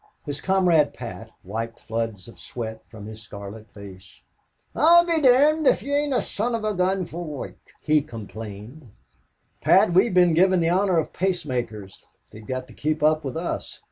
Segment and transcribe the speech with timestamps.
[0.25, 4.23] His comrade, Pat, wiped floods of sweat from his scarlet face.
[4.75, 8.89] "I'll be domned if ye ain't a son of a gun fer worrk!" he complained.
[9.61, 12.03] "Pat, we've been given the honor of pace makers.
[12.31, 13.79] They've got to keep up with us.